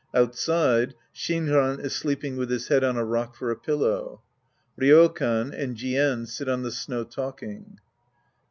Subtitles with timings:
[0.15, 4.23] Outside, Shinran is sleeping with his head on a rock for a pillow.
[4.75, 7.77] RySkan and Jien sit on the snow talking!)